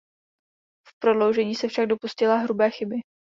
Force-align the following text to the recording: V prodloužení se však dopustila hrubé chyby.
V 0.87 0.99
prodloužení 1.03 1.55
se 1.55 1.67
však 1.67 1.85
dopustila 1.87 2.35
hrubé 2.37 2.69
chyby. 2.71 2.95